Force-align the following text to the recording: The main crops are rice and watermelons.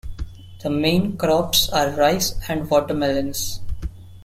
The 0.63 0.69
main 0.71 1.15
crops 1.15 1.69
are 1.69 1.91
rice 1.91 2.33
and 2.49 2.67
watermelons. 2.71 3.59